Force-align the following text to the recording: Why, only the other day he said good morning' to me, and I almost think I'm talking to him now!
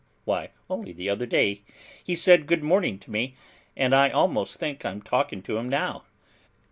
Why, 0.25 0.49
only 0.67 0.93
the 0.93 1.09
other 1.09 1.27
day 1.27 1.61
he 2.03 2.15
said 2.15 2.47
good 2.47 2.63
morning' 2.63 2.97
to 3.01 3.11
me, 3.11 3.35
and 3.77 3.93
I 3.93 4.09
almost 4.09 4.57
think 4.59 4.83
I'm 4.83 4.99
talking 5.03 5.43
to 5.43 5.57
him 5.59 5.69
now! 5.69 6.05